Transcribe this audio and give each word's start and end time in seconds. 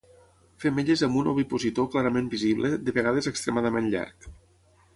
Femelles 0.61 1.03
amb 1.07 1.19
un 1.23 1.29
ovipositor 1.33 1.87
clarament 1.97 2.31
visible, 2.33 2.73
de 2.89 2.97
vegades 2.99 3.31
extremadament 3.35 3.95
llarg. 3.97 4.31